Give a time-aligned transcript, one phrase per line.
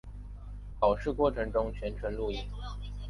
[0.79, 2.43] 考试过程中全程录音。